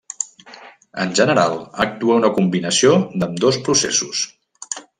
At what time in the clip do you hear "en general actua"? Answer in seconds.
1.03-2.17